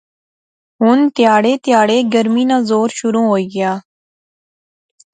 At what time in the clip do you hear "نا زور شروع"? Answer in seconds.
2.49-3.25